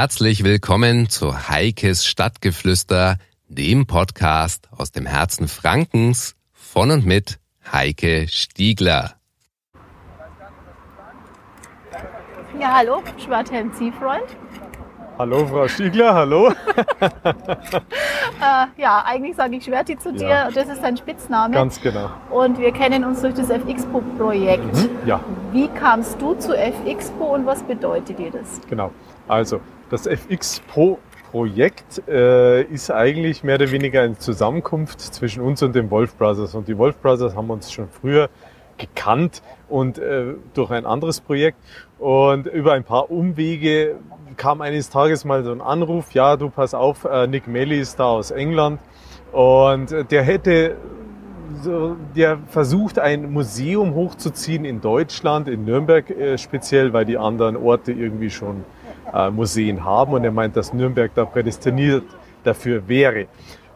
Herzlich 0.00 0.44
willkommen 0.44 1.10
zu 1.10 1.50
Heikes 1.50 2.06
Stadtgeflüster, 2.06 3.18
dem 3.48 3.86
Podcast 3.86 4.66
aus 4.74 4.92
dem 4.92 5.04
Herzen 5.04 5.46
Frankens 5.46 6.36
von 6.54 6.90
und 6.90 7.04
mit 7.04 7.38
Heike 7.70 8.26
Stiegler. 8.26 9.16
Ja, 12.58 12.76
hallo, 12.78 13.02
Schwarthelm 13.22 13.74
Ziehfreund. 13.74 14.24
Hallo 15.18 15.46
Frau 15.46 15.68
Stiegler, 15.68 16.14
hallo. 16.14 16.48
äh, 17.34 18.80
ja, 18.80 19.04
eigentlich 19.04 19.36
sage 19.36 19.56
ich 19.56 19.64
Schwerti 19.64 19.98
zu 19.98 20.14
dir, 20.14 20.26
ja. 20.26 20.50
das 20.50 20.68
ist 20.68 20.82
dein 20.82 20.96
Spitzname. 20.96 21.52
Ganz 21.52 21.78
genau. 21.78 22.08
Und 22.30 22.58
wir 22.58 22.72
kennen 22.72 23.04
uns 23.04 23.20
durch 23.20 23.34
das 23.34 23.50
FXPO-Projekt. 23.50 24.76
Mhm, 24.76 24.88
ja. 25.04 25.20
Wie 25.52 25.68
kamst 25.68 26.18
du 26.22 26.32
zu 26.36 26.54
FXPO 26.54 27.34
und 27.34 27.44
was 27.44 27.62
bedeutet 27.64 28.18
dir 28.18 28.30
das? 28.30 28.62
Genau, 28.66 28.92
also 29.28 29.60
das 29.90 30.06
FXPO-Projekt 30.06 32.02
äh, 32.08 32.62
ist 32.62 32.90
eigentlich 32.90 33.44
mehr 33.44 33.56
oder 33.56 33.70
weniger 33.70 34.02
eine 34.02 34.16
Zusammenkunft 34.16 35.00
zwischen 35.00 35.42
uns 35.42 35.62
und 35.62 35.74
den 35.74 35.90
Wolf 35.90 36.16
Brothers. 36.16 36.54
Und 36.54 36.68
die 36.68 36.78
Wolf 36.78 36.96
Brothers 36.98 37.34
haben 37.34 37.50
uns 37.50 37.70
schon 37.72 37.88
früher 37.88 38.30
gekannt 38.78 39.42
und 39.68 39.98
äh, 39.98 40.34
durch 40.54 40.70
ein 40.70 40.86
anderes 40.86 41.20
Projekt. 41.20 41.58
Und 41.98 42.46
über 42.46 42.72
ein 42.72 42.84
paar 42.84 43.10
Umwege 43.10 43.96
kam 44.36 44.60
eines 44.60 44.88
Tages 44.90 45.24
mal 45.24 45.44
so 45.44 45.52
ein 45.52 45.60
Anruf, 45.60 46.12
ja, 46.12 46.36
du 46.36 46.48
pass 46.48 46.72
auf, 46.72 47.04
äh, 47.04 47.26
Nick 47.26 47.46
Melly 47.46 47.80
ist 47.80 47.98
da 47.98 48.04
aus 48.04 48.30
England 48.30 48.80
und 49.32 49.94
der 50.10 50.22
hätte 50.22 50.76
so, 51.62 51.96
der 52.16 52.38
versucht, 52.46 52.98
ein 52.98 53.32
Museum 53.32 53.94
hochzuziehen 53.94 54.64
in 54.64 54.80
Deutschland, 54.80 55.48
in 55.48 55.64
Nürnberg 55.64 56.08
äh, 56.10 56.38
speziell, 56.38 56.92
weil 56.92 57.04
die 57.04 57.18
anderen 57.18 57.56
Orte 57.56 57.92
irgendwie 57.92 58.30
schon 58.30 58.64
äh, 59.12 59.30
Museen 59.30 59.84
haben. 59.84 60.12
Und 60.12 60.24
er 60.24 60.32
meint, 60.32 60.56
dass 60.56 60.72
Nürnberg 60.72 61.12
da 61.14 61.24
prädestiniert 61.24 62.04
dafür 62.44 62.88
wäre. 62.88 63.26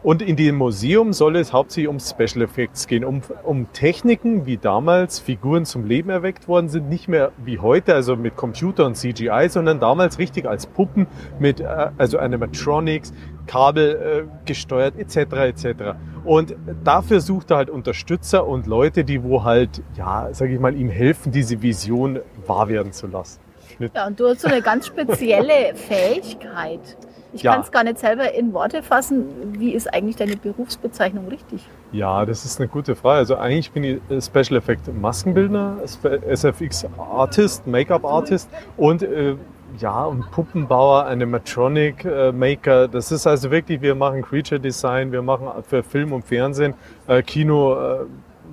Und 0.05 0.21
in 0.21 0.35
dem 0.35 0.57
Museum 0.57 1.13
soll 1.13 1.35
es 1.35 1.51
hauptsächlich 1.51 1.87
um 1.87 1.99
Special 1.99 2.43
Effects 2.43 2.85
gehen, 2.85 3.03
um, 3.03 3.23
um 3.41 3.73
Techniken, 3.73 4.45
wie 4.45 4.57
damals 4.57 5.17
Figuren 5.17 5.65
zum 5.65 5.83
Leben 5.83 6.11
erweckt 6.11 6.47
worden 6.47 6.69
sind, 6.69 6.89
nicht 6.89 7.07
mehr 7.07 7.31
wie 7.43 7.57
heute, 7.57 7.95
also 7.95 8.15
mit 8.15 8.35
Computer 8.35 8.85
und 8.85 8.95
CGI, 8.97 9.47
sondern 9.49 9.79
damals 9.79 10.19
richtig 10.19 10.47
als 10.47 10.67
Puppen 10.67 11.07
mit 11.39 11.59
äh, 11.59 11.89
also 11.97 12.19
Animatronics, 12.19 13.13
Kabel 13.47 14.27
äh, 14.27 14.45
gesteuert 14.45 14.95
etc. 14.95 15.17
etc. 15.17 15.65
Und 16.23 16.55
dafür 16.83 17.19
sucht 17.19 17.49
er 17.49 17.57
halt 17.57 17.71
Unterstützer 17.71 18.45
und 18.45 18.67
Leute, 18.67 19.05
die 19.05 19.23
wo 19.23 19.43
halt, 19.43 19.81
ja, 19.97 20.31
sage 20.33 20.53
ich 20.53 20.59
mal, 20.59 20.75
ihm 20.75 20.89
helfen, 20.89 21.31
diese 21.31 21.63
Vision 21.63 22.19
wahr 22.45 22.69
werden 22.69 22.91
zu 22.91 23.07
lassen. 23.07 23.44
Ja, 23.79 24.07
und 24.07 24.19
du 24.19 24.27
hast 24.27 24.41
so 24.41 24.47
eine 24.47 24.61
ganz 24.61 24.87
spezielle 24.87 25.73
Fähigkeit. 25.75 26.79
Ich 27.35 27.43
ja. 27.43 27.51
kann 27.51 27.61
es 27.61 27.71
gar 27.71 27.83
nicht 27.83 27.99
selber 27.99 28.33
in 28.33 28.53
Worte 28.53 28.81
fassen. 28.81 29.25
Wie 29.59 29.71
ist 29.71 29.93
eigentlich 29.93 30.15
deine 30.15 30.37
Berufsbezeichnung 30.37 31.27
richtig? 31.27 31.67
Ja, 31.91 32.25
das 32.25 32.45
ist 32.45 32.61
eine 32.61 32.69
gute 32.69 32.95
Frage. 32.95 33.17
Also 33.17 33.35
eigentlich 33.35 33.71
bin 33.71 33.83
ich 33.83 34.23
Special 34.23 34.57
Effect 34.57 34.87
Maskenbildner, 34.93 35.79
SFX 35.83 36.87
Artist, 36.97 37.67
Make-up 37.67 38.05
Artist 38.05 38.49
und 38.77 39.03
äh, 39.03 39.35
ja, 39.79 40.05
und 40.05 40.31
Puppenbauer, 40.31 41.05
Animatronic 41.05 42.05
äh, 42.05 42.31
Maker. 42.31 42.87
Das 42.87 43.11
ist 43.11 43.27
also 43.27 43.51
wirklich, 43.51 43.81
wir 43.81 43.95
machen 43.95 44.21
Creature 44.21 44.59
Design, 44.59 45.11
wir 45.11 45.21
machen 45.21 45.49
für 45.67 45.83
Film 45.83 46.13
und 46.13 46.23
Fernsehen, 46.23 46.73
äh, 47.07 47.21
Kino 47.21 47.73
äh, 47.73 48.05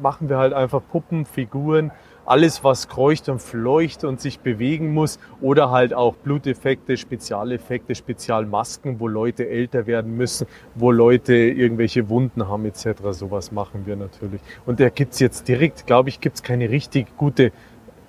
machen 0.02 0.28
wir 0.28 0.36
halt 0.36 0.52
einfach 0.52 0.82
Puppen, 0.90 1.24
Figuren 1.24 1.92
alles, 2.24 2.62
was 2.62 2.88
kreucht 2.88 3.28
und 3.28 3.40
fleucht 3.40 4.04
und 4.04 4.20
sich 4.20 4.38
bewegen 4.40 4.92
muss 4.92 5.18
oder 5.40 5.70
halt 5.70 5.92
auch 5.92 6.14
Bluteffekte, 6.14 6.96
Spezialeffekte, 6.96 7.94
Spezialmasken, 7.94 9.00
wo 9.00 9.08
Leute 9.08 9.48
älter 9.48 9.86
werden 9.86 10.16
müssen, 10.16 10.46
wo 10.74 10.92
Leute 10.92 11.34
irgendwelche 11.34 12.08
Wunden 12.08 12.48
haben 12.48 12.64
etc. 12.64 12.86
Sowas 13.10 13.52
machen 13.52 13.86
wir 13.86 13.96
natürlich. 13.96 14.40
Und 14.66 14.80
da 14.80 14.88
gibt's 14.88 15.18
jetzt 15.18 15.48
direkt, 15.48 15.86
glaube 15.86 16.10
ich, 16.10 16.20
gibt's 16.20 16.42
keine 16.42 16.70
richtig 16.70 17.16
gute 17.16 17.52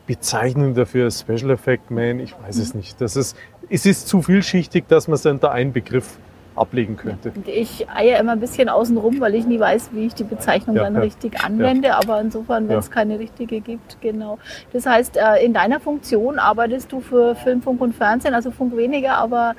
Bezeichnung 0.05 0.73
dafür, 0.73 1.09
Special 1.09 1.51
Effect 1.51 1.89
Man, 1.89 2.19
ich 2.19 2.35
weiß 2.39 2.57
es 2.57 2.73
nicht. 2.73 2.99
Das 2.99 3.15
ist, 3.15 3.37
es 3.69 3.85
ist 3.85 4.07
zu 4.07 4.21
vielschichtig, 4.21 4.87
dass 4.87 5.07
man 5.07 5.15
es 5.15 5.25
unter 5.25 5.51
einen 5.51 5.71
Begriff 5.71 6.19
ablegen 6.55 6.97
könnte. 6.97 7.31
Ja, 7.45 7.53
ich 7.53 7.89
eier 7.89 8.19
immer 8.19 8.33
ein 8.33 8.39
bisschen 8.39 8.69
außen 8.69 8.97
rum, 8.97 9.19
weil 9.19 9.35
ich 9.35 9.45
nie 9.45 9.59
weiß, 9.59 9.89
wie 9.93 10.05
ich 10.05 10.13
die 10.13 10.23
Bezeichnung 10.23 10.75
ja, 10.75 10.83
dann 10.83 10.95
ja. 10.95 11.01
richtig 11.01 11.43
anwende. 11.43 11.95
Aber 11.95 12.19
insofern, 12.21 12.67
wenn 12.69 12.77
es 12.77 12.91
keine 12.91 13.19
richtige 13.19 13.61
gibt, 13.61 14.01
genau. 14.01 14.39
Das 14.71 14.85
heißt, 14.85 15.17
äh, 15.17 15.43
in 15.43 15.53
deiner 15.53 15.79
Funktion 15.79 16.39
arbeitest 16.39 16.91
du 16.91 17.01
für 17.01 17.35
Film, 17.35 17.61
Funk 17.61 17.81
und 17.81 17.93
Fernsehen, 17.93 18.33
also 18.33 18.51
Funk 18.51 18.75
weniger, 18.75 19.15
aber 19.15 19.55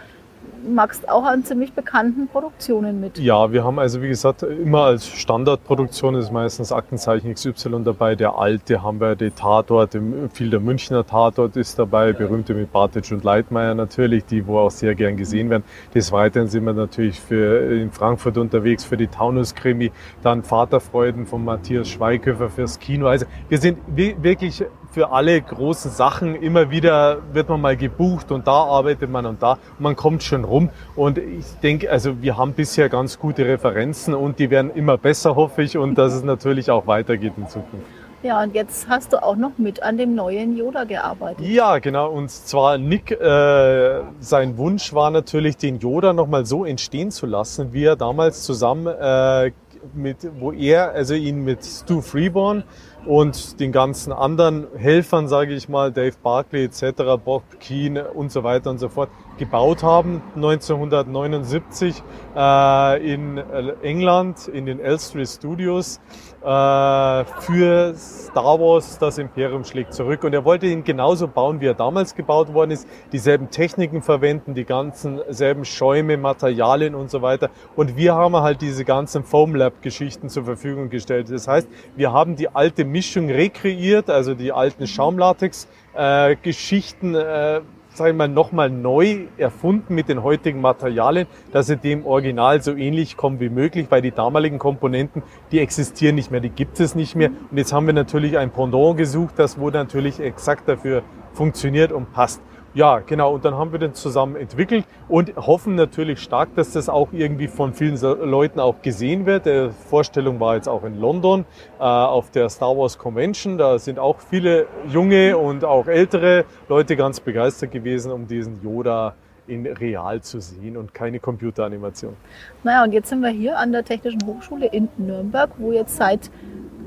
machst 0.66 1.08
auch 1.08 1.24
an 1.24 1.44
ziemlich 1.44 1.72
bekannten 1.72 2.28
Produktionen 2.28 3.00
mit. 3.00 3.18
Ja, 3.18 3.52
wir 3.52 3.64
haben 3.64 3.78
also 3.78 4.02
wie 4.02 4.08
gesagt 4.08 4.42
immer 4.42 4.84
als 4.84 5.06
Standardproduktion 5.06 6.14
ist 6.14 6.32
meistens 6.32 6.72
Aktenzeichen 6.72 7.34
XY 7.34 7.82
dabei. 7.84 8.14
Der 8.14 8.38
alte 8.38 8.82
haben 8.82 9.00
wir, 9.00 9.14
der 9.14 9.34
Tatort, 9.34 9.98
viel 10.32 10.50
der 10.50 10.60
Münchner 10.60 11.06
Tatort 11.06 11.56
ist 11.56 11.78
dabei, 11.78 12.12
berühmte 12.12 12.54
mit 12.54 12.72
Bartic 12.72 13.10
und 13.12 13.24
Leitmeier 13.24 13.74
natürlich, 13.74 14.24
die 14.24 14.46
wo 14.46 14.58
auch 14.58 14.70
sehr 14.70 14.94
gern 14.94 15.16
gesehen 15.16 15.50
werden. 15.50 15.64
Des 15.94 16.12
Weiteren 16.12 16.48
sind 16.48 16.64
wir 16.64 16.72
natürlich 16.72 17.20
für 17.20 17.72
in 17.72 17.90
Frankfurt 17.90 18.38
unterwegs 18.38 18.84
für 18.84 18.96
die 18.96 19.08
Taunus-Krimi, 19.08 19.92
dann 20.22 20.42
Vaterfreuden 20.42 21.26
von 21.26 21.44
Matthias 21.44 21.88
Schweighöfer 21.88 22.48
fürs 22.48 22.78
Kino. 22.78 23.06
Also 23.06 23.26
wir 23.48 23.58
sind 23.58 23.78
wirklich 23.94 24.64
für 24.94 25.10
alle 25.10 25.42
großen 25.42 25.90
Sachen 25.90 26.36
immer 26.36 26.70
wieder 26.70 27.18
wird 27.32 27.48
man 27.48 27.60
mal 27.60 27.76
gebucht 27.76 28.30
und 28.30 28.46
da 28.46 28.62
arbeitet 28.62 29.10
man 29.10 29.26
und 29.26 29.42
da. 29.42 29.54
Und 29.54 29.80
man 29.80 29.96
kommt 29.96 30.22
schon 30.22 30.44
rum. 30.44 30.70
Und 30.94 31.18
ich 31.18 31.46
denke, 31.64 31.90
also 31.90 32.22
wir 32.22 32.36
haben 32.36 32.52
bisher 32.52 32.88
ganz 32.88 33.18
gute 33.18 33.44
Referenzen 33.44 34.14
und 34.14 34.38
die 34.38 34.50
werden 34.50 34.70
immer 34.72 34.96
besser, 34.96 35.34
hoffe 35.34 35.64
ich, 35.64 35.76
und 35.76 35.96
dass 35.96 36.14
es 36.14 36.22
natürlich 36.34 36.70
auch 36.70 36.86
weitergeht 36.86 37.32
in 37.36 37.48
Zukunft. 37.48 37.86
Ja, 38.22 38.40
und 38.40 38.54
jetzt 38.54 38.88
hast 38.88 39.12
du 39.12 39.22
auch 39.22 39.36
noch 39.36 39.58
mit 39.58 39.82
an 39.82 39.98
dem 39.98 40.14
neuen 40.14 40.56
Yoda 40.56 40.84
gearbeitet. 40.84 41.44
Ja, 41.44 41.78
genau. 41.78 42.10
Und 42.10 42.30
zwar 42.30 42.78
Nick, 42.78 43.10
äh, 43.10 44.00
sein 44.20 44.56
Wunsch 44.56 44.94
war 44.94 45.10
natürlich, 45.10 45.56
den 45.56 45.80
Yoda 45.80 46.12
nochmal 46.12 46.46
so 46.46 46.64
entstehen 46.64 47.10
zu 47.10 47.26
lassen, 47.26 47.72
wie 47.72 47.84
er 47.84 47.96
damals 47.96 48.44
zusammen 48.44 48.86
äh, 48.86 49.50
mit, 49.92 50.18
wo 50.38 50.52
er, 50.52 50.92
also 50.92 51.14
ihn 51.14 51.44
mit 51.44 51.64
Stu 51.64 52.00
Freeborn 52.00 52.62
und 53.06 53.60
den 53.60 53.72
ganzen 53.72 54.12
anderen 54.12 54.66
Helfern, 54.76 55.28
sage 55.28 55.54
ich 55.54 55.68
mal, 55.68 55.92
Dave 55.92 56.16
Barkley 56.22 56.64
etc., 56.64 56.82
Bob 57.22 57.42
Keane 57.60 58.08
und 58.12 58.32
so 58.32 58.42
weiter 58.44 58.70
und 58.70 58.78
so 58.78 58.88
fort, 58.88 59.10
gebaut 59.38 59.82
haben 59.82 60.22
1979 60.36 62.02
äh, 62.36 63.12
in 63.12 63.38
England 63.82 64.48
in 64.48 64.66
den 64.66 64.80
Elstree 64.80 65.26
Studios 65.26 66.00
äh, 66.40 67.24
für 67.24 67.94
Star 67.96 68.60
Wars 68.60 68.98
Das 68.98 69.18
Imperium 69.18 69.64
schlägt 69.64 69.94
zurück. 69.94 70.24
Und 70.24 70.34
er 70.34 70.44
wollte 70.44 70.66
ihn 70.66 70.84
genauso 70.84 71.26
bauen, 71.26 71.60
wie 71.60 71.66
er 71.66 71.74
damals 71.74 72.14
gebaut 72.14 72.52
worden 72.52 72.72
ist, 72.72 72.86
dieselben 73.12 73.50
Techniken 73.50 74.02
verwenden, 74.02 74.54
die 74.54 74.64
ganzen 74.64 75.20
selben 75.30 75.64
Schäume, 75.64 76.16
Materialien 76.16 76.94
und 76.94 77.10
so 77.10 77.22
weiter. 77.22 77.50
Und 77.76 77.96
wir 77.96 78.14
haben 78.14 78.36
halt 78.36 78.60
diese 78.60 78.84
ganzen 78.84 79.24
Foam 79.24 79.54
Lab 79.54 79.82
Geschichten 79.82 80.28
zur 80.28 80.44
Verfügung 80.44 80.90
gestellt. 80.90 81.30
Das 81.30 81.48
heißt, 81.48 81.68
wir 81.96 82.12
haben 82.12 82.36
die 82.36 82.48
alte 82.48 82.84
Mischung 82.84 83.30
rekreiert, 83.30 84.10
also 84.10 84.34
die 84.34 84.52
alten 84.52 84.86
Schaumlatex 84.86 85.66
äh, 85.94 86.36
Geschichten 86.36 87.14
äh, 87.14 87.60
sage 87.94 88.10
ich 88.10 88.16
mal, 88.16 88.28
nochmal 88.28 88.70
neu 88.70 89.26
erfunden 89.38 89.94
mit 89.94 90.08
den 90.08 90.22
heutigen 90.22 90.60
Materialien, 90.60 91.26
dass 91.52 91.66
sie 91.66 91.76
dem 91.76 92.04
Original 92.04 92.60
so 92.62 92.74
ähnlich 92.74 93.16
kommen 93.16 93.40
wie 93.40 93.48
möglich, 93.48 93.86
weil 93.88 94.02
die 94.02 94.10
damaligen 94.10 94.58
Komponenten, 94.58 95.22
die 95.52 95.60
existieren 95.60 96.16
nicht 96.16 96.30
mehr, 96.30 96.40
die 96.40 96.50
gibt 96.50 96.80
es 96.80 96.94
nicht 96.94 97.14
mehr. 97.14 97.30
Und 97.50 97.56
jetzt 97.56 97.72
haben 97.72 97.86
wir 97.86 97.94
natürlich 97.94 98.36
ein 98.36 98.50
Pendant 98.50 98.96
gesucht, 98.96 99.34
das 99.36 99.58
wo 99.58 99.70
natürlich 99.70 100.20
exakt 100.20 100.68
dafür 100.68 101.02
funktioniert 101.32 101.92
und 101.92 102.12
passt. 102.12 102.42
Ja, 102.74 102.98
genau. 102.98 103.34
Und 103.34 103.44
dann 103.44 103.54
haben 103.54 103.70
wir 103.70 103.78
den 103.78 103.94
zusammen 103.94 104.34
entwickelt 104.34 104.84
und 105.08 105.36
hoffen 105.36 105.76
natürlich 105.76 106.20
stark, 106.20 106.56
dass 106.56 106.72
das 106.72 106.88
auch 106.88 107.12
irgendwie 107.12 107.46
von 107.46 107.72
vielen 107.72 107.96
Leuten 108.00 108.58
auch 108.58 108.82
gesehen 108.82 109.26
wird. 109.26 109.46
Die 109.46 109.70
Vorstellung 109.88 110.40
war 110.40 110.56
jetzt 110.56 110.68
auch 110.68 110.82
in 110.82 111.00
London 111.00 111.44
äh, 111.78 111.84
auf 111.84 112.32
der 112.32 112.48
Star 112.48 112.76
Wars 112.76 112.98
Convention. 112.98 113.58
Da 113.58 113.78
sind 113.78 114.00
auch 114.00 114.18
viele 114.18 114.66
junge 114.88 115.38
und 115.38 115.64
auch 115.64 115.86
ältere 115.86 116.46
Leute 116.68 116.96
ganz 116.96 117.20
begeistert 117.20 117.70
gewesen, 117.70 118.10
um 118.10 118.26
diesen 118.26 118.60
Yoda 118.60 119.14
in 119.46 119.66
real 119.66 120.20
zu 120.20 120.40
sehen 120.40 120.76
und 120.76 120.92
keine 120.92 121.20
Computeranimation. 121.20 122.16
Naja, 122.64 122.82
und 122.82 122.92
jetzt 122.92 123.08
sind 123.08 123.20
wir 123.20 123.28
hier 123.28 123.56
an 123.56 123.70
der 123.70 123.84
Technischen 123.84 124.26
Hochschule 124.26 124.66
in 124.66 124.88
Nürnberg, 124.96 125.50
wo 125.58 125.70
jetzt 125.70 125.96
seit 125.96 126.28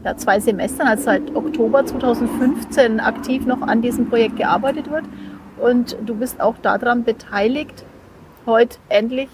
ja, 0.04 0.18
zwei 0.18 0.40
Semestern, 0.40 0.88
also 0.88 1.04
seit 1.04 1.36
Oktober 1.36 1.86
2015 1.86 3.00
aktiv 3.00 3.46
noch 3.46 3.62
an 3.62 3.82
diesem 3.82 4.10
Projekt 4.10 4.38
gearbeitet 4.38 4.92
wird. 4.92 5.06
Und 5.60 5.98
du 6.06 6.16
bist 6.16 6.40
auch 6.40 6.56
daran 6.62 7.04
beteiligt. 7.04 7.84
Heute 8.46 8.78
endlich 8.90 9.30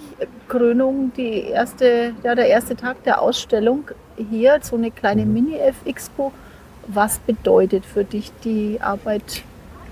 Krönung, 0.48 1.12
die 1.16 1.42
erste, 1.42 2.14
ja, 2.24 2.34
der 2.34 2.48
erste 2.48 2.76
Tag 2.76 3.04
der 3.04 3.22
Ausstellung 3.22 3.92
hier, 4.18 4.60
so 4.62 4.76
eine 4.76 4.92
kleine 4.92 5.26
mhm. 5.26 5.34
Mini-F-Expo. 5.34 6.32
Was 6.88 7.20
bedeutet 7.20 7.86
für 7.86 8.04
dich 8.04 8.32
die 8.44 8.80
Arbeit 8.82 9.44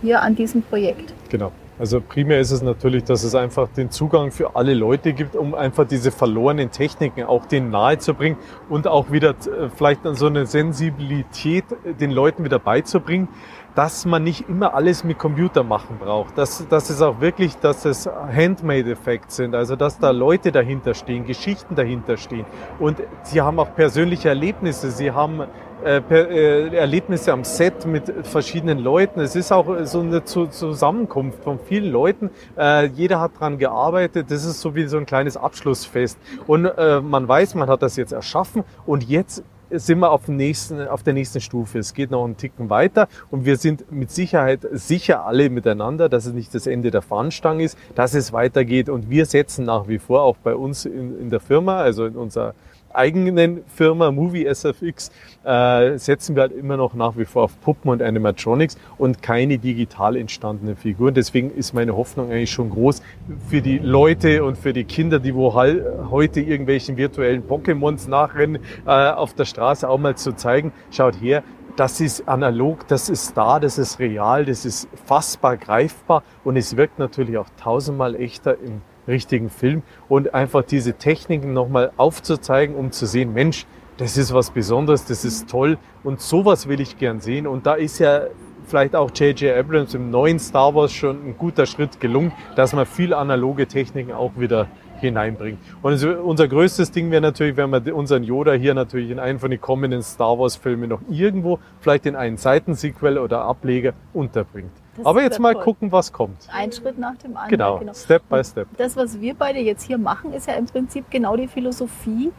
hier 0.01 0.22
an 0.22 0.36
diesem 0.36 0.62
Projekt? 0.63 1.13
Genau. 1.30 1.51
Also 1.81 2.00
primär 2.00 2.39
ist 2.39 2.51
es 2.51 2.62
natürlich, 2.62 3.06
dass 3.06 3.24
es 3.24 3.33
einfach 3.33 3.68
den 3.69 3.89
Zugang 3.89 4.30
für 4.30 4.56
alle 4.56 4.75
Leute 4.75 5.13
gibt, 5.13 5.36
um 5.36 5.56
einfach 5.56 5.88
diese 5.88 6.12
verlorenen 6.12 6.69
Techniken 6.69 7.24
auch 7.24 7.48
denen 7.48 7.72
nahe 7.72 7.98
zu 7.98 8.13
bringen 8.13 8.38
und 8.69 8.88
auch 8.88 9.12
wieder 9.12 9.31
äh, 9.31 9.68
vielleicht 9.75 10.01
so 10.13 10.28
eine 10.28 10.45
Sensibilität 10.45 11.66
äh, 11.83 11.94
den 11.95 12.12
Leuten 12.12 12.44
wieder 12.44 12.60
beizubringen, 12.60 13.30
dass 13.75 14.06
man 14.06 14.23
nicht 14.23 14.50
immer 14.50 14.73
alles 14.73 15.03
mit 15.03 15.18
Computer 15.18 15.63
machen 15.63 15.97
braucht. 16.00 16.38
Dass, 16.38 16.68
dass 16.68 16.89
es 16.89 17.01
auch 17.01 17.21
wirklich, 17.21 17.57
dass 17.57 17.85
es 17.85 18.07
Handmade-Effekte 18.07 19.31
sind, 19.33 19.56
also 19.56 19.75
dass 19.75 20.00
da 20.00 20.12
Leute 20.12 20.51
dahinter 20.51 20.94
stehen, 20.94 21.25
Geschichten 21.25 21.75
dahinter 21.75 22.18
stehen. 22.18 22.45
Und 22.79 22.97
sie 23.23 23.41
haben 23.41 23.59
auch 23.59 23.73
persönliche 23.75 24.29
Erlebnisse, 24.29 24.91
sie 24.91 25.12
haben 25.12 25.41
äh, 25.83 26.01
äh, 26.12 26.75
Erlebnisse 26.75 27.33
am 27.33 27.44
Set 27.44 27.88
mit 27.88 28.13
verschiedenen 28.27 28.77
Leuten. 28.77 29.19
Es 29.19 29.35
ist 29.35 29.51
auch 29.51 29.65
so 29.85 30.01
eine 30.01 30.23
Zusammenkunft 30.23 31.44
von 31.44 31.59
vielen 31.59 31.91
Leuten. 31.91 32.29
Äh, 32.56 32.85
jeder 32.88 33.19
hat 33.19 33.39
dran 33.39 33.57
gearbeitet. 33.57 34.29
Das 34.29 34.45
ist 34.45 34.62
so 34.62 34.75
wie 34.75 34.85
so 34.85 34.97
ein 34.97 35.07
kleines 35.07 35.38
Abschlussfest. 35.38 36.19
Und 36.45 36.63
man 36.63 37.27
weiß, 37.27 37.56
man 37.56 37.69
hat 37.69 37.81
das 37.81 37.95
jetzt 37.95 38.12
erschaffen 38.12 38.63
und 38.85 39.03
jetzt 39.03 39.44
sind 39.71 40.00
wir 40.00 40.12
auf, 40.12 40.27
nächsten, 40.27 40.88
auf 40.88 41.03
der 41.03 41.13
nächsten 41.13 41.41
Stufe. 41.41 41.79
Es 41.79 41.94
geht 41.94 42.12
noch 42.12 42.23
einen 42.23 42.38
Ticken 42.38 42.69
weiter 42.69 43.07
und 43.29 43.45
wir 43.45 43.57
sind 43.57 43.91
mit 43.91 44.12
Sicherheit 44.12 44.68
sicher 44.71 45.25
alle 45.25 45.50
miteinander, 45.50 46.09
dass 46.09 46.25
es 46.25 46.33
nicht 46.33 46.53
das 46.53 46.68
Ende 46.68 46.91
der 46.91 47.01
Fahnenstange 47.01 47.63
ist, 47.63 47.77
dass 47.95 48.13
es 48.13 48.33
weitergeht 48.33 48.89
und 48.89 49.09
wir 49.09 49.25
setzen 49.25 49.65
nach 49.65 49.88
wie 49.88 50.00
vor 50.00 50.21
auch 50.23 50.38
bei 50.38 50.56
uns 50.56 50.85
in, 50.85 51.19
in 51.19 51.29
der 51.29 51.39
Firma, 51.39 51.77
also 51.77 52.06
in 52.06 52.15
unserer 52.15 52.53
eigenen 52.96 53.64
Firma 53.68 54.12
Movie 54.12 54.46
SFX 54.46 55.12
äh, 55.44 55.98
setzen 55.98 56.36
wir 56.36 56.44
halt 56.44 56.52
immer 56.52 56.78
noch 56.78 56.94
nach 56.94 57.18
wie 57.18 57.26
vor 57.26 57.44
auf 57.44 57.60
Puppen 57.62 57.90
und 57.92 58.02
Animatronics 58.02 58.78
und 58.98 59.22
keine 59.22 59.58
digital 59.58 60.16
entstandenen 60.16 60.76
Figuren. 60.76 61.14
Deswegen 61.14 61.52
ist 61.52 61.74
meine 61.74 61.96
Hoffnung 61.96 62.32
eigentlich 62.32 62.52
schon 62.52 62.70
groß 62.70 63.02
für 63.48 63.62
die 63.62 63.78
Leute 63.80 64.44
und 64.44 64.58
für 64.58 64.74
die 64.74 64.84
Kinder, 64.84 65.20
die 65.20 65.36
wo 65.36 65.54
halt 65.54 65.84
heute 66.10 66.42
irgendwelchen 66.42 66.98
virtuellen 66.98 67.44
Pokémons 67.48 68.10
nachrennen, 68.10 68.62
äh, 68.86 68.90
auf 68.90 69.34
der 69.34 69.46
Straße 69.46 69.88
auch 69.88 69.98
mal 69.98 70.16
zu 70.16 70.34
zeigen, 70.34 70.72
schaut 70.92 71.22
her, 71.22 71.44
das 71.76 72.02
ist 72.02 72.28
analog, 72.28 72.88
das 72.88 73.10
ist 73.10 73.36
da, 73.38 73.60
das 73.60 73.78
ist 73.78 74.00
real, 74.00 74.46
das 74.46 74.66
ist 74.66 74.88
fassbar, 75.06 75.58
greifbar 75.58 76.24
und 76.44 76.58
es 76.58 76.76
wirkt 76.76 77.00
natürlich 77.00 77.38
auch 77.38 77.48
tausendmal 77.58 78.16
echter 78.16 78.58
im 78.60 78.82
richtigen 79.07 79.50
Film 79.50 79.83
und 80.09 80.33
einfach 80.33 80.63
diese 80.63 80.94
Techniken 80.94 81.53
nochmal 81.53 81.92
aufzuzeigen, 81.98 82.75
um 82.75 82.92
zu 82.92 83.06
sehen, 83.06 83.33
Mensch, 83.33 83.65
das 83.98 84.18
ist 84.18 84.33
was 84.33 84.51
Besonderes, 84.51 85.06
das 85.06 85.25
ist 85.25 85.50
toll 85.50 85.77
und 86.03 86.21
sowas 86.21 86.68
will 86.68 86.80
ich 86.80 86.98
gern 86.98 87.21
sehen. 87.21 87.45
Und 87.48 87.65
da 87.65 87.75
ist 87.75 88.00
ja 88.00 88.24
vielleicht 88.65 88.95
auch 88.95 89.12
J.J. 89.13 89.57
Abrams 89.57 89.94
im 89.94 90.09
neuen 90.09 90.39
Star 90.39 90.74
Wars 90.74 90.94
schon 90.94 91.18
ein 91.27 91.36
guter 91.38 91.65
Schritt 91.65 92.00
gelungen, 92.00 92.31
dass 92.56 92.74
man 92.74 92.86
viel 92.86 93.13
analoge 93.13 93.68
Techniken 93.68 94.13
auch 94.13 94.31
wieder 94.38 94.68
hineinbringt. 95.00 95.59
Und 95.81 96.04
unser 96.04 96.47
größtes 96.47 96.92
Ding 96.92 97.12
wäre 97.12 97.21
natürlich, 97.21 97.57
wenn 97.57 97.69
man 97.69 97.88
unseren 97.92 98.24
Yoda 98.24 98.54
hier 98.54 98.74
natürlich 98.74 99.09
in 99.09 99.19
einen 99.19 99.39
von 99.39 99.51
den 99.51 99.59
kommenden 99.59 100.04
Star 100.04 100.39
Wars 100.39 100.56
Filmen 100.56 100.89
noch 100.89 101.01
irgendwo, 101.09 101.59
vielleicht 101.80 102.06
in 102.06 102.15
einen 102.15 102.38
Seitensequel 102.38 103.18
oder 103.18 103.42
Ableger 103.42 103.94
unterbringt. 104.13 104.71
Das 104.98 105.06
Aber 105.06 105.22
jetzt 105.22 105.40
mal 105.40 105.54
toll. 105.54 105.64
gucken, 105.64 105.92
was 105.92 106.12
kommt. 106.12 106.48
Ein 106.52 106.72
Schritt 106.72 106.98
nach 106.98 107.16
dem 107.16 107.38
anderen. 107.38 107.50
Genau, 107.50 107.80
genau. 107.80 107.94
Step 107.94 108.28
by 108.30 108.44
Step. 108.44 108.68
Das, 108.78 108.96
was 108.98 109.20
wir 109.20 109.34
beide 109.34 109.60
jetzt 109.60 109.84
hier 109.84 109.98
machen, 109.98 110.34
ist 110.34 110.48
ja 110.48 110.56
im 110.56 110.66
Prinzip 110.66 111.10
genau 111.10 111.38
die 111.38 111.48
Philosophie, 111.48 112.32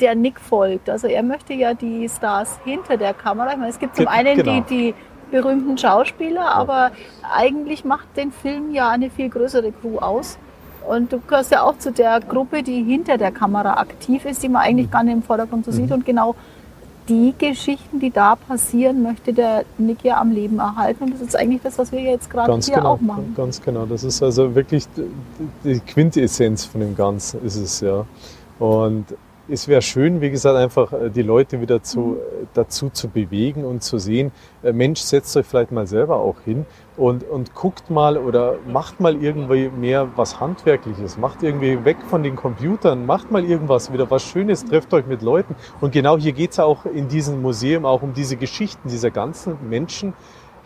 der 0.00 0.14
Nick 0.14 0.40
folgt. 0.40 0.88
Also 0.88 1.08
er 1.08 1.22
möchte 1.22 1.52
ja 1.52 1.74
die 1.74 2.08
Stars 2.08 2.60
hinter 2.64 2.96
der 2.96 3.12
Kamera. 3.12 3.50
Ich 3.50 3.56
meine, 3.56 3.70
es 3.70 3.78
gibt 3.78 3.96
zum 3.96 4.06
einen 4.08 4.36
genau. 4.36 4.60
die, 4.60 4.92
die 4.92 4.94
berühmten 5.30 5.76
Schauspieler, 5.78 6.46
aber 6.46 6.90
eigentlich 7.34 7.84
macht 7.84 8.16
den 8.16 8.32
Film 8.32 8.72
ja 8.72 8.88
eine 8.88 9.10
viel 9.10 9.28
größere 9.28 9.72
Crew 9.72 9.98
aus. 9.98 10.38
Und 10.86 11.12
du 11.12 11.20
gehörst 11.20 11.52
ja 11.52 11.62
auch 11.62 11.76
zu 11.78 11.92
der 11.92 12.20
Gruppe, 12.20 12.62
die 12.62 12.82
hinter 12.82 13.18
der 13.18 13.30
Kamera 13.30 13.74
aktiv 13.74 14.24
ist, 14.24 14.42
die 14.42 14.48
man 14.48 14.62
eigentlich 14.62 14.86
mhm. 14.86 14.90
gar 14.92 15.02
nicht 15.04 15.14
im 15.14 15.22
Vordergrund 15.22 15.64
so 15.64 15.70
mhm. 15.70 15.76
sieht. 15.76 15.92
Und 15.92 16.06
genau 16.06 16.34
die 17.10 17.34
Geschichten, 17.36 17.98
die 17.98 18.10
da 18.10 18.36
passieren, 18.36 19.02
möchte 19.02 19.32
der 19.32 19.64
Nick 19.78 20.04
ja 20.04 20.20
am 20.20 20.30
Leben 20.30 20.60
erhalten. 20.60 21.04
Und 21.04 21.14
das 21.14 21.20
ist 21.20 21.36
eigentlich 21.36 21.60
das, 21.62 21.76
was 21.76 21.90
wir 21.90 22.00
jetzt 22.00 22.30
gerade 22.30 22.56
hier 22.60 22.76
genau, 22.76 22.92
auch 22.92 23.00
machen. 23.00 23.34
Ganz 23.36 23.60
genau. 23.60 23.84
Das 23.84 24.04
ist 24.04 24.22
also 24.22 24.54
wirklich 24.54 24.84
die 25.64 25.80
Quintessenz 25.80 26.64
von 26.64 26.80
dem 26.80 26.94
Ganzen 26.94 27.44
ist 27.44 27.56
es 27.56 27.80
ja. 27.80 28.06
Und 28.60 29.06
es 29.50 29.68
wäre 29.68 29.82
schön, 29.82 30.20
wie 30.20 30.30
gesagt, 30.30 30.56
einfach 30.56 30.92
äh, 30.92 31.10
die 31.10 31.22
Leute 31.22 31.60
wieder 31.60 31.82
zu, 31.82 32.00
mhm. 32.00 32.16
dazu 32.54 32.90
zu 32.90 33.08
bewegen 33.08 33.64
und 33.64 33.82
zu 33.82 33.98
sehen, 33.98 34.32
äh, 34.62 34.72
Mensch, 34.72 35.00
setzt 35.00 35.36
euch 35.36 35.46
vielleicht 35.46 35.72
mal 35.72 35.86
selber 35.86 36.16
auch 36.16 36.36
hin 36.44 36.66
und, 36.96 37.24
und 37.24 37.54
guckt 37.54 37.90
mal 37.90 38.16
oder 38.16 38.56
macht 38.66 39.00
mal 39.00 39.20
irgendwie 39.22 39.68
mehr 39.68 40.08
was 40.16 40.40
Handwerkliches, 40.40 41.18
macht 41.18 41.42
irgendwie 41.42 41.84
weg 41.84 41.96
von 42.08 42.22
den 42.22 42.36
Computern, 42.36 43.06
macht 43.06 43.30
mal 43.30 43.44
irgendwas 43.44 43.92
wieder, 43.92 44.10
was 44.10 44.22
Schönes, 44.22 44.64
trefft 44.64 44.92
euch 44.94 45.06
mit 45.06 45.22
Leuten. 45.22 45.56
Und 45.80 45.92
genau 45.92 46.16
hier 46.18 46.32
geht 46.32 46.52
es 46.52 46.60
auch 46.60 46.84
in 46.84 47.08
diesem 47.08 47.42
Museum 47.42 47.84
auch 47.84 48.02
um 48.02 48.12
diese 48.12 48.36
Geschichten 48.36 48.88
dieser 48.88 49.10
ganzen 49.10 49.56
Menschen, 49.68 50.14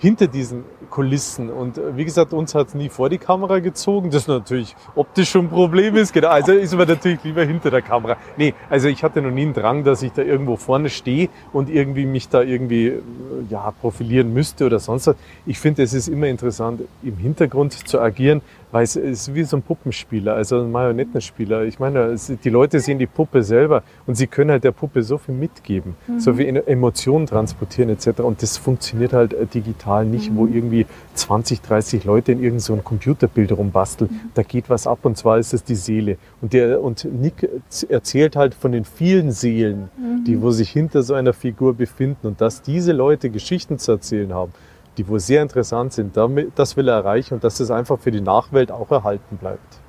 hinter 0.05 0.27
diesen 0.27 0.65
Kulissen. 0.91 1.51
Und 1.51 1.79
äh, 1.79 1.97
wie 1.97 2.05
gesagt, 2.05 2.35
uns 2.35 2.55
hat 2.55 2.69
es 2.69 2.75
nie 2.75 2.91
vor 2.91 3.09
die 3.09 3.17
Kamera 3.17 3.59
gezogen. 3.61 4.11
Das 4.11 4.29
natürlich 4.29 4.77
optisch 4.95 5.31
schon 5.31 5.47
ein 5.47 5.49
Problem 5.49 5.97
ist. 5.97 6.13
Genau. 6.13 6.29
Also 6.29 6.53
ist 6.53 6.77
man 6.77 6.87
natürlich 6.87 7.25
lieber 7.25 7.43
hinter 7.43 7.71
der 7.71 7.81
Kamera. 7.81 8.19
Nee, 8.37 8.53
also 8.69 8.89
ich 8.89 9.03
hatte 9.03 9.23
noch 9.23 9.31
nie 9.31 9.43
einen 9.43 9.55
Drang, 9.55 9.83
dass 9.83 10.03
ich 10.03 10.13
da 10.13 10.21
irgendwo 10.21 10.57
vorne 10.57 10.91
stehe 10.91 11.31
und 11.55 11.71
irgendwie 11.71 12.05
mich 12.05 12.29
da 12.29 12.43
irgendwie 12.43 12.89
äh, 12.89 13.01
ja, 13.49 13.73
profilieren 13.81 14.35
müsste 14.35 14.67
oder 14.67 14.79
sonst 14.79 15.07
was. 15.07 15.17
Ich 15.47 15.59
finde, 15.59 15.83
es 15.83 15.95
ist 15.95 16.09
immer 16.09 16.27
interessant, 16.27 16.83
im 17.03 17.17
Hintergrund 17.17 17.73
zu 17.73 17.99
agieren, 17.99 18.43
weil 18.75 18.83
es 18.83 18.97
ist 18.97 19.33
wie 19.33 19.45
so 19.45 19.57
ein 19.57 19.63
Puppenspieler, 19.63 20.35
also 20.35 20.61
ein 20.61 20.73
Marionettenspieler. 20.73 21.63
Ich 21.63 21.79
meine, 21.79 22.17
die 22.43 22.51
Leute 22.51 22.81
sehen 22.81 22.99
die 22.99 23.07
Puppe 23.07 23.45
selber 23.45 23.85
und 24.05 24.17
sie 24.17 24.27
können 24.27 24.51
halt 24.51 24.65
der 24.65 24.73
Puppe 24.73 25.05
so 25.05 25.17
viel 25.17 25.37
mitgeben, 25.37 25.95
mhm. 26.09 26.19
so 26.19 26.35
viel 26.35 26.61
Emotionen 26.67 27.27
transportieren 27.27 27.89
etc. 27.91 28.19
Und 28.23 28.43
das 28.43 28.59
funktioniert 28.59 29.13
halt 29.13 29.33
äh, 29.33 29.47
digital 29.47 30.05
nicht, 30.05 30.33
mhm. 30.33 30.37
wo 30.37 30.47
irgendwie 30.49 30.87
20, 31.15 31.61
30 31.61 32.03
Leute 32.03 32.33
in 32.33 32.39
irgendein 32.39 32.59
so 32.59 32.75
Computerbild 32.75 33.53
rumbasteln. 33.53 34.11
Mhm. 34.11 34.31
Da 34.35 34.43
geht 34.43 34.69
was 34.69 34.89
ab 34.89 34.99
und 35.05 35.17
zwar 35.17 35.39
ist 35.39 35.55
es 35.55 35.63
die 35.63 35.77
Seele. 35.77 36.19
Und, 36.41 36.53
der, 36.53 36.83
und 36.83 37.05
Nick 37.05 37.49
erzählt 37.89 38.35
halt 38.35 38.57
von 38.57 38.73
den 38.73 38.85
vielen 38.85 39.31
Seelen, 39.31 39.89
die 40.27 40.35
mhm. 40.35 40.43
wo 40.43 40.51
sich 40.51 40.71
hinter 40.71 41.05
so 41.05 41.15
einer 41.15 41.33
Figur 41.33 41.75
befinden 41.75 42.27
und 42.27 42.41
dass 42.41 42.61
diese 42.61 42.91
Leute 42.91 43.31
Geschichten 43.31 43.79
zu 43.79 43.93
erzählen 43.93 44.35
haben 44.35 44.53
die 44.97 45.09
wohl 45.09 45.21
sehr 45.21 45.43
interessant 45.43 45.93
sind. 45.93 46.17
Das 46.55 46.77
will 46.77 46.89
er 46.89 46.97
erreichen 46.97 47.35
und 47.35 47.45
dass 47.45 47.61
es 47.61 47.71
einfach 47.71 47.99
für 47.99 48.11
die 48.11 48.21
Nachwelt 48.21 48.71
auch 48.71 48.91
erhalten 48.91 49.37
bleibt. 49.37 49.81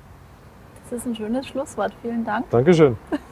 Das 0.88 1.00
ist 1.00 1.06
ein 1.06 1.16
schönes 1.16 1.46
Schlusswort. 1.46 1.92
Vielen 2.02 2.24
Dank. 2.24 2.48
Dankeschön. 2.50 2.96